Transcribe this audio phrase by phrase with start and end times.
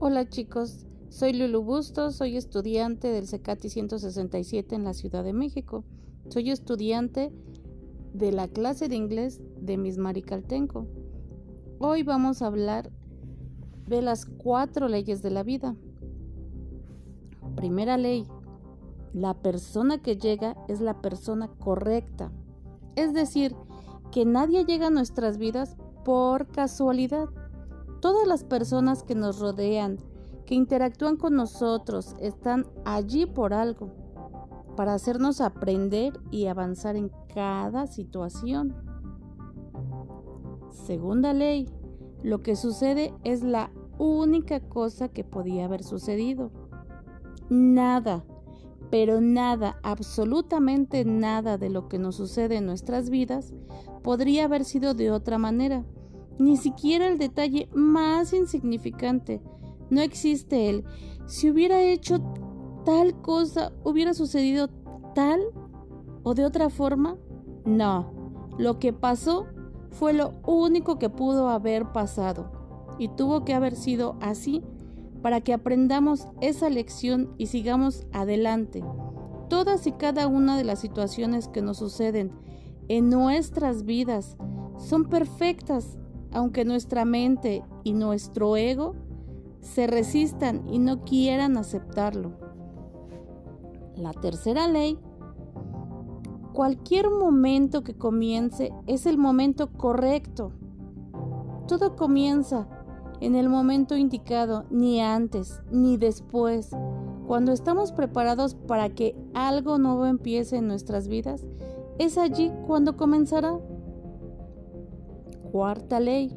[0.00, 5.82] Hola chicos, soy Lulu Bustos, soy estudiante del CECATI 167 en la Ciudad de México.
[6.28, 7.32] Soy estudiante
[8.14, 10.86] de la clase de inglés de Miss Maricaltenco.
[11.80, 12.92] Hoy vamos a hablar
[13.88, 15.74] de las cuatro leyes de la vida.
[17.56, 18.24] Primera ley,
[19.12, 22.30] la persona que llega es la persona correcta.
[22.94, 23.56] Es decir,
[24.12, 27.28] que nadie llega a nuestras vidas por casualidad
[28.00, 29.98] Todas las personas que nos rodean,
[30.46, 33.90] que interactúan con nosotros, están allí por algo,
[34.76, 38.74] para hacernos aprender y avanzar en cada situación.
[40.70, 41.68] Segunda ley,
[42.22, 46.52] lo que sucede es la única cosa que podía haber sucedido.
[47.50, 48.24] Nada,
[48.90, 53.52] pero nada, absolutamente nada de lo que nos sucede en nuestras vidas
[54.02, 55.84] podría haber sido de otra manera
[56.38, 59.40] ni siquiera el detalle más insignificante.
[59.90, 60.84] No existe él.
[61.26, 62.20] Si hubiera hecho
[62.84, 64.68] tal cosa, hubiera sucedido
[65.14, 65.40] tal
[66.22, 67.16] o de otra forma.
[67.64, 68.12] No,
[68.58, 69.46] lo que pasó
[69.90, 72.52] fue lo único que pudo haber pasado
[72.98, 74.62] y tuvo que haber sido así
[75.22, 78.84] para que aprendamos esa lección y sigamos adelante.
[79.48, 82.32] Todas y cada una de las situaciones que nos suceden
[82.88, 84.36] en nuestras vidas
[84.78, 85.98] son perfectas
[86.32, 88.94] aunque nuestra mente y nuestro ego
[89.60, 92.32] se resistan y no quieran aceptarlo.
[93.96, 94.98] La tercera ley,
[96.52, 100.52] cualquier momento que comience es el momento correcto.
[101.66, 102.68] Todo comienza
[103.20, 106.70] en el momento indicado, ni antes ni después.
[107.26, 111.44] Cuando estamos preparados para que algo nuevo empiece en nuestras vidas,
[111.98, 113.58] es allí cuando comenzará.
[115.50, 116.34] Cuarta ley.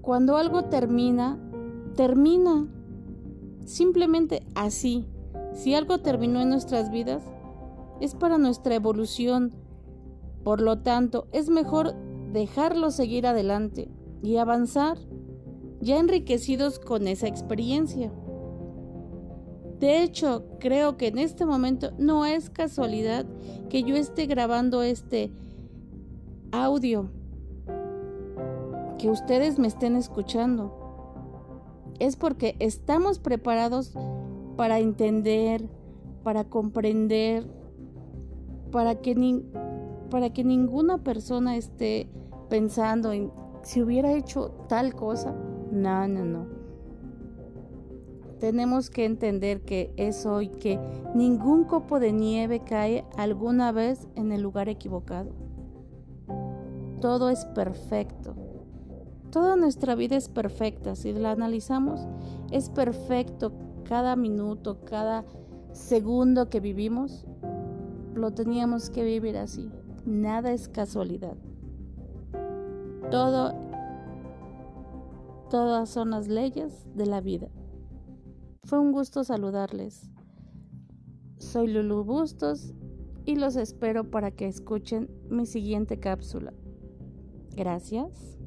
[0.00, 1.40] Cuando algo termina,
[1.96, 2.68] termina.
[3.64, 5.08] Simplemente así.
[5.52, 7.24] Si algo terminó en nuestras vidas,
[8.00, 9.54] es para nuestra evolución.
[10.44, 11.94] Por lo tanto, es mejor
[12.32, 13.88] dejarlo seguir adelante
[14.22, 14.98] y avanzar,
[15.80, 18.12] ya enriquecidos con esa experiencia.
[19.80, 23.26] De hecho, creo que en este momento no es casualidad
[23.68, 25.32] que yo esté grabando este
[26.52, 27.10] audio
[28.98, 30.72] que ustedes me estén escuchando.
[31.98, 33.94] Es porque estamos preparados
[34.56, 35.68] para entender,
[36.22, 37.46] para comprender,
[38.70, 39.42] para que,
[40.10, 42.10] para que ninguna persona esté
[42.48, 43.30] pensando en
[43.62, 45.34] si hubiera hecho tal cosa.
[45.70, 46.46] No, no, no.
[48.38, 50.78] Tenemos que entender que es hoy que
[51.14, 55.30] ningún copo de nieve cae alguna vez en el lugar equivocado.
[57.00, 58.45] Todo es perfecto.
[59.30, 62.06] Toda nuestra vida es perfecta, si la analizamos,
[62.50, 63.52] es perfecto
[63.84, 65.24] cada minuto, cada
[65.72, 67.26] segundo que vivimos,
[68.14, 69.70] lo teníamos que vivir así.
[70.04, 71.36] Nada es casualidad.
[73.10, 73.54] Todo,
[75.50, 77.48] todas son las leyes de la vida.
[78.64, 80.10] Fue un gusto saludarles.
[81.38, 82.74] Soy Lulu Bustos
[83.24, 86.52] y los espero para que escuchen mi siguiente cápsula.
[87.54, 88.38] Gracias.